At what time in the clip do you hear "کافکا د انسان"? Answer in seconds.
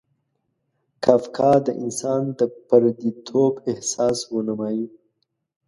1.03-2.23